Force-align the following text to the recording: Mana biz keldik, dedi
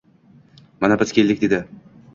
Mana 0.85 0.99
biz 1.03 1.11
keldik, 1.19 1.41
dedi 1.47 1.65